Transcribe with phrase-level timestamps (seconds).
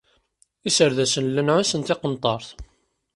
[0.69, 2.49] Iserdasen llan ɛussen tiqenṭert.